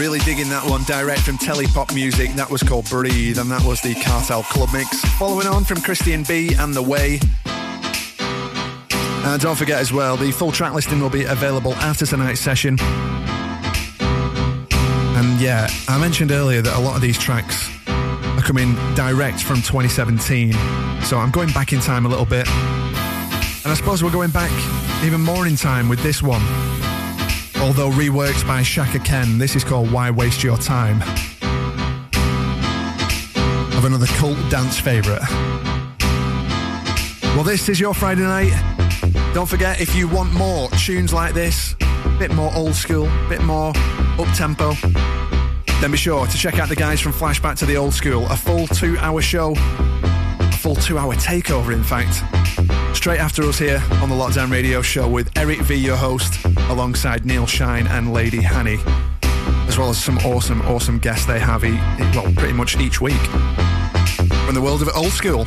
That 0.00 0.62
one 0.66 0.82
direct 0.84 1.20
from 1.20 1.36
Telepop 1.36 1.94
Music. 1.94 2.30
That 2.32 2.50
was 2.50 2.62
called 2.62 2.88
Breathe, 2.88 3.38
and 3.38 3.50
that 3.50 3.62
was 3.64 3.82
the 3.82 3.94
Cartel 3.96 4.42
Club 4.42 4.70
Mix. 4.72 4.98
Following 5.18 5.46
on 5.46 5.62
from 5.62 5.80
Christian 5.82 6.22
B 6.22 6.54
and 6.58 6.72
The 6.72 6.82
Way. 6.82 7.20
And 8.18 9.42
don't 9.42 9.56
forget 9.56 9.78
as 9.78 9.92
well, 9.92 10.16
the 10.16 10.32
full 10.32 10.52
track 10.52 10.72
listing 10.72 11.00
will 11.00 11.10
be 11.10 11.24
available 11.24 11.74
after 11.74 12.06
tonight's 12.06 12.40
session. 12.40 12.78
And 15.18 15.38
yeah, 15.38 15.68
I 15.86 15.98
mentioned 16.00 16.30
earlier 16.30 16.62
that 16.62 16.78
a 16.78 16.80
lot 16.80 16.96
of 16.96 17.02
these 17.02 17.18
tracks 17.18 17.68
are 17.86 18.42
coming 18.42 18.74
direct 18.94 19.42
from 19.42 19.56
2017. 19.56 20.52
So 21.02 21.18
I'm 21.18 21.30
going 21.30 21.50
back 21.50 21.74
in 21.74 21.80
time 21.80 22.06
a 22.06 22.08
little 22.08 22.24
bit. 22.24 22.48
And 22.48 23.66
I 23.66 23.74
suppose 23.74 24.02
we're 24.02 24.10
going 24.10 24.30
back 24.30 24.50
even 25.04 25.20
more 25.20 25.46
in 25.46 25.56
time 25.56 25.90
with 25.90 26.02
this 26.02 26.22
one. 26.22 26.42
Although 27.60 27.90
reworked 27.90 28.46
by 28.46 28.62
Shaka 28.62 28.98
Ken, 28.98 29.36
this 29.36 29.54
is 29.54 29.64
called 29.64 29.92
Why 29.92 30.10
Waste 30.10 30.42
Your 30.42 30.56
Time. 30.56 31.02
Of 33.76 33.84
another 33.84 34.06
cult 34.06 34.38
dance 34.50 34.78
favourite. 34.78 35.20
Well, 37.34 37.44
this 37.44 37.68
is 37.68 37.78
your 37.78 37.92
Friday 37.94 38.22
night. 38.22 38.52
Don't 39.34 39.48
forget, 39.48 39.80
if 39.80 39.94
you 39.94 40.08
want 40.08 40.32
more 40.32 40.68
tunes 40.70 41.12
like 41.12 41.34
this, 41.34 41.76
a 41.80 42.16
bit 42.18 42.32
more 42.34 42.50
old 42.54 42.74
school, 42.74 43.06
a 43.06 43.28
bit 43.28 43.42
more 43.42 43.72
up 44.18 44.34
tempo, 44.34 44.72
then 45.80 45.90
be 45.90 45.96
sure 45.96 46.26
to 46.26 46.36
check 46.36 46.58
out 46.58 46.68
the 46.68 46.76
guys 46.76 47.00
from 47.00 47.12
Flashback 47.12 47.56
to 47.58 47.66
the 47.66 47.76
Old 47.76 47.94
School, 47.94 48.26
a 48.26 48.36
full 48.36 48.66
two 48.66 48.98
hour 48.98 49.22
show, 49.22 49.52
a 49.56 50.52
full 50.58 50.74
two 50.74 50.98
hour 50.98 51.14
takeover, 51.14 51.72
in 51.72 51.84
fact. 51.84 52.24
Straight 53.00 53.18
after 53.18 53.44
us 53.44 53.58
here 53.58 53.82
on 54.02 54.10
the 54.10 54.14
Lockdown 54.14 54.52
Radio 54.52 54.82
Show 54.82 55.08
with 55.08 55.30
Eric 55.34 55.60
V, 55.60 55.74
your 55.74 55.96
host, 55.96 56.44
alongside 56.68 57.24
Neil 57.24 57.46
Shine 57.46 57.86
and 57.86 58.12
Lady 58.12 58.42
Hanny, 58.42 58.76
as 59.66 59.78
well 59.78 59.88
as 59.88 59.96
some 59.96 60.18
awesome, 60.18 60.60
awesome 60.60 60.98
guests 60.98 61.24
they 61.24 61.38
have, 61.38 61.62
well, 61.62 62.30
pretty 62.34 62.52
much 62.52 62.76
each 62.76 63.00
week. 63.00 63.14
From 64.44 64.54
the 64.54 64.60
world 64.62 64.82
of 64.82 64.90
old 64.94 65.12
school. 65.12 65.46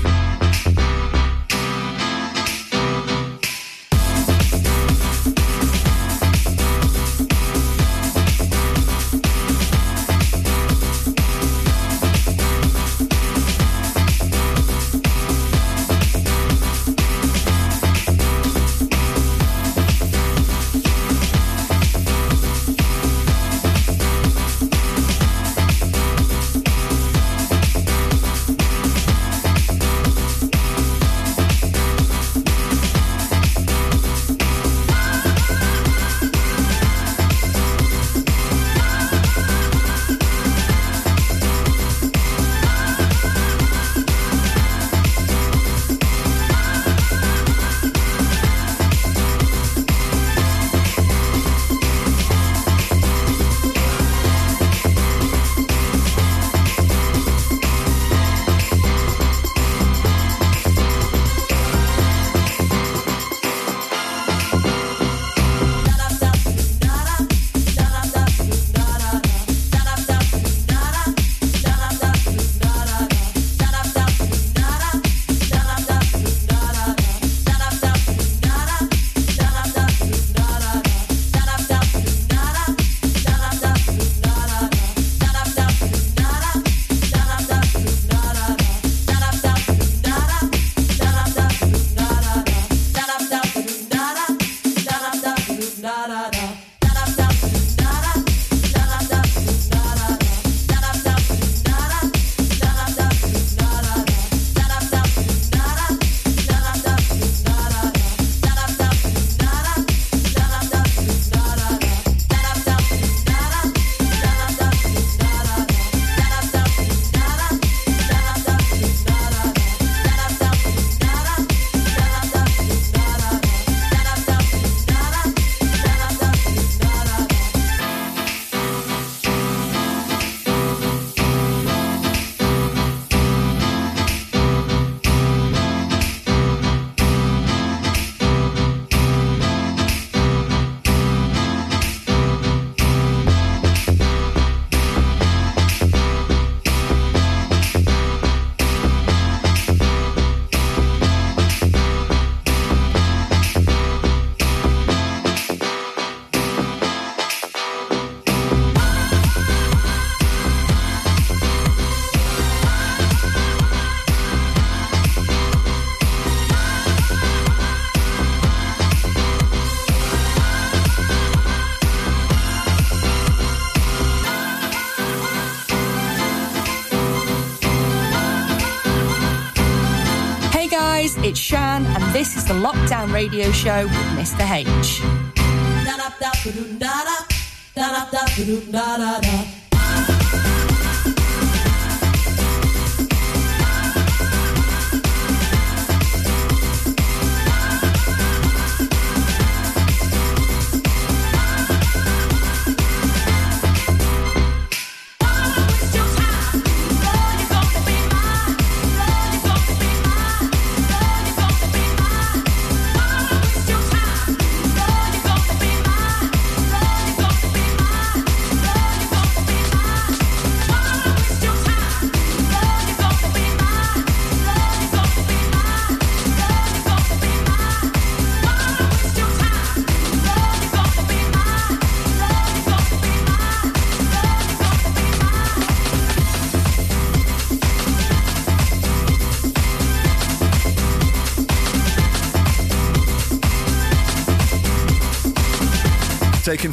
And 181.82 182.14
this 182.14 182.38
is 182.38 182.46
the 182.46 182.54
Lockdown 182.54 183.12
Radio 183.12 183.52
Show 183.52 183.86
with 183.86 183.94
Mr. 184.14 184.46
H. 184.48 185.02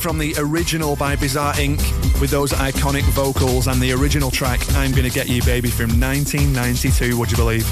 from 0.01 0.17
the 0.17 0.35
original 0.39 0.97
by 0.97 1.15
Bizarre 1.15 1.53
Inc. 1.55 1.79
with 2.21 2.31
those 2.31 2.53
iconic 2.53 3.03
vocals 3.11 3.67
and 3.67 3.81
the 3.81 3.93
original 3.93 4.31
track, 4.31 4.59
I'm 4.75 4.93
Gonna 4.93 5.11
Get 5.11 5.29
You 5.29 5.43
Baby 5.43 5.69
from 5.69 5.91
1992, 6.01 7.19
would 7.19 7.31
you 7.31 7.37
believe? 7.37 7.69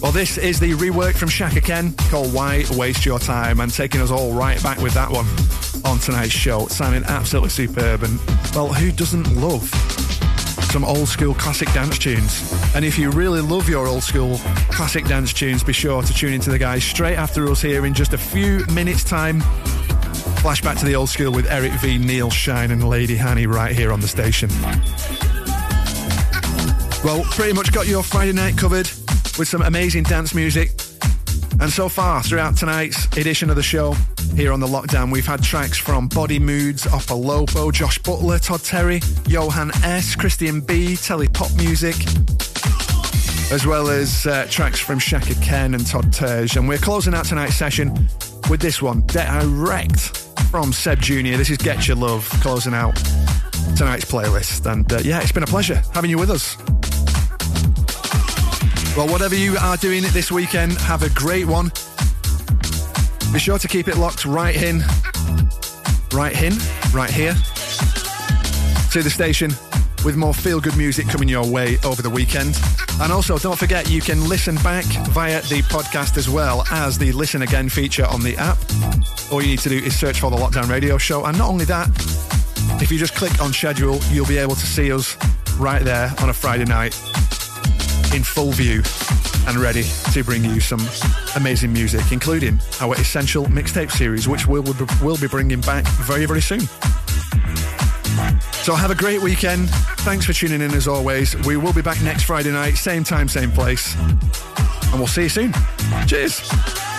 Well, 0.00 0.12
this 0.12 0.38
is 0.38 0.60
the 0.60 0.72
rework 0.74 1.16
from 1.16 1.28
Shaka 1.28 1.60
Ken 1.60 1.92
called 2.10 2.32
Why 2.32 2.64
Waste 2.76 3.04
Your 3.04 3.18
Time 3.18 3.58
and 3.58 3.72
taking 3.74 4.00
us 4.00 4.12
all 4.12 4.32
right 4.32 4.62
back 4.62 4.78
with 4.78 4.94
that 4.94 5.10
one 5.10 5.26
on 5.84 5.98
tonight's 5.98 6.30
show. 6.30 6.66
Sounding 6.68 7.02
absolutely 7.04 7.50
superb 7.50 8.04
and, 8.04 8.20
well, 8.54 8.72
who 8.72 8.92
doesn't 8.92 9.34
love 9.34 9.68
some 10.70 10.84
old 10.84 11.08
school 11.08 11.34
classic 11.34 11.72
dance 11.72 11.98
tunes? 11.98 12.52
And 12.76 12.84
if 12.84 12.98
you 12.98 13.10
really 13.10 13.40
love 13.40 13.68
your 13.68 13.88
old 13.88 14.04
school 14.04 14.38
classic 14.70 15.06
dance 15.06 15.32
tunes, 15.32 15.64
be 15.64 15.72
sure 15.72 16.02
to 16.02 16.14
tune 16.14 16.34
into 16.34 16.50
the 16.50 16.58
guys 16.58 16.84
straight 16.84 17.16
after 17.16 17.48
us 17.50 17.60
here 17.60 17.84
in 17.84 17.94
just 17.94 18.12
a 18.12 18.18
few 18.18 18.64
minutes' 18.66 19.02
time. 19.02 19.42
Flashback 20.44 20.78
to 20.78 20.84
the 20.84 20.94
old 20.94 21.08
school 21.08 21.32
with 21.32 21.50
Eric 21.50 21.72
V, 21.80 21.96
Neil 21.96 22.28
Shine, 22.28 22.70
and 22.70 22.86
Lady 22.86 23.16
Hanny 23.16 23.46
right 23.46 23.74
here 23.74 23.90
on 23.90 24.00
the 24.00 24.06
station. 24.06 24.50
Well, 27.02 27.24
pretty 27.30 27.54
much 27.54 27.72
got 27.72 27.86
your 27.86 28.02
Friday 28.02 28.32
night 28.32 28.58
covered 28.58 28.86
with 29.38 29.48
some 29.48 29.62
amazing 29.62 30.02
dance 30.02 30.34
music. 30.34 30.72
And 31.60 31.70
so 31.70 31.88
far, 31.88 32.22
throughout 32.22 32.58
tonight's 32.58 33.06
edition 33.16 33.48
of 33.48 33.56
the 33.56 33.62
show, 33.62 33.94
here 34.36 34.52
on 34.52 34.60
the 34.60 34.66
lockdown, 34.66 35.10
we've 35.10 35.24
had 35.24 35.42
tracks 35.42 35.78
from 35.78 36.08
Body 36.08 36.38
Moods, 36.38 36.84
Opolopo, 36.84 37.72
Josh 37.72 37.96
Butler, 38.00 38.38
Todd 38.38 38.62
Terry, 38.62 39.00
Johan 39.26 39.70
S, 39.82 40.14
Christian 40.14 40.60
B, 40.60 40.94
Telepop 40.96 41.56
Music, 41.56 41.96
as 43.50 43.64
well 43.64 43.88
as 43.88 44.26
uh, 44.26 44.46
tracks 44.50 44.78
from 44.78 44.98
Shaka 44.98 45.36
Ken 45.36 45.72
and 45.72 45.86
Todd 45.86 46.12
Terje. 46.12 46.58
And 46.58 46.68
we're 46.68 46.76
closing 46.76 47.14
out 47.14 47.24
tonight's 47.24 47.56
session 47.56 48.10
with 48.50 48.60
this 48.60 48.82
one, 48.82 49.06
Direct 49.06 50.23
from 50.54 50.72
Seb 50.72 51.00
Jr. 51.00 51.36
This 51.36 51.50
is 51.50 51.56
Get 51.56 51.88
Your 51.88 51.96
Love, 51.96 52.28
closing 52.40 52.74
out 52.74 52.94
tonight's 53.74 54.04
playlist. 54.04 54.70
And 54.70 54.90
uh, 54.92 54.98
yeah, 55.02 55.20
it's 55.20 55.32
been 55.32 55.42
a 55.42 55.46
pleasure 55.46 55.82
having 55.92 56.10
you 56.10 56.16
with 56.16 56.30
us. 56.30 56.56
Well, 58.96 59.08
whatever 59.08 59.34
you 59.34 59.56
are 59.58 59.76
doing 59.76 60.04
this 60.12 60.30
weekend, 60.30 60.74
have 60.74 61.02
a 61.02 61.10
great 61.10 61.48
one. 61.48 61.72
Be 63.32 63.40
sure 63.40 63.58
to 63.58 63.66
keep 63.66 63.88
it 63.88 63.96
locked 63.96 64.26
right 64.26 64.54
in, 64.54 64.84
right 66.12 66.40
in, 66.40 66.52
right 66.92 67.10
here 67.10 67.34
to 68.92 69.02
the 69.02 69.10
station 69.12 69.50
with 70.04 70.16
more 70.16 70.34
feel 70.34 70.60
good 70.60 70.76
music 70.76 71.08
coming 71.08 71.28
your 71.28 71.46
way 71.46 71.78
over 71.84 72.02
the 72.02 72.10
weekend. 72.10 72.58
And 73.00 73.10
also, 73.12 73.38
don't 73.38 73.58
forget 73.58 73.90
you 73.90 74.00
can 74.00 74.28
listen 74.28 74.56
back 74.56 74.84
via 75.10 75.40
the 75.42 75.62
podcast 75.62 76.16
as 76.16 76.28
well 76.28 76.64
as 76.70 76.98
the 76.98 77.12
Listen 77.12 77.42
Again 77.42 77.68
feature 77.68 78.06
on 78.06 78.22
the 78.22 78.36
app. 78.36 78.58
All 79.32 79.40
you 79.40 79.48
need 79.48 79.60
to 79.60 79.68
do 79.68 79.78
is 79.78 79.98
search 79.98 80.20
for 80.20 80.30
the 80.30 80.36
Lockdown 80.36 80.68
Radio 80.68 80.98
Show. 80.98 81.24
And 81.24 81.36
not 81.38 81.48
only 81.48 81.64
that, 81.66 81.88
if 82.82 82.92
you 82.92 82.98
just 82.98 83.14
click 83.14 83.40
on 83.40 83.52
schedule, 83.52 83.98
you'll 84.10 84.26
be 84.26 84.38
able 84.38 84.54
to 84.54 84.66
see 84.66 84.92
us 84.92 85.16
right 85.58 85.82
there 85.82 86.12
on 86.20 86.28
a 86.28 86.34
Friday 86.34 86.64
night 86.64 86.94
in 88.14 88.22
full 88.22 88.52
view 88.52 88.82
and 89.46 89.58
ready 89.58 89.84
to 90.12 90.24
bring 90.24 90.44
you 90.44 90.60
some 90.60 90.80
amazing 91.36 91.72
music, 91.72 92.12
including 92.12 92.58
our 92.80 92.94
Essential 92.94 93.44
Mixtape 93.46 93.90
series, 93.90 94.28
which 94.28 94.46
we'll, 94.46 94.64
we'll 95.02 95.16
be 95.16 95.28
bringing 95.28 95.60
back 95.60 95.86
very, 95.86 96.26
very 96.26 96.40
soon. 96.40 96.60
So 98.40 98.74
have 98.74 98.90
a 98.90 98.94
great 98.94 99.20
weekend. 99.20 99.70
Thanks 100.00 100.26
for 100.26 100.32
tuning 100.32 100.60
in 100.60 100.72
as 100.72 100.88
always. 100.88 101.36
We 101.46 101.56
will 101.56 101.72
be 101.72 101.82
back 101.82 102.00
next 102.02 102.24
Friday 102.24 102.50
night, 102.52 102.74
same 102.74 103.04
time, 103.04 103.28
same 103.28 103.50
place. 103.50 103.96
And 103.96 104.94
we'll 104.94 105.06
see 105.06 105.22
you 105.24 105.28
soon. 105.28 105.52
Cheers. 106.06 106.93